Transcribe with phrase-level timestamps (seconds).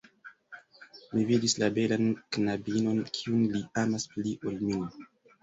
[1.11, 2.07] Mi vidis la belan
[2.39, 4.91] knabinon, kiun li amas pli ol min!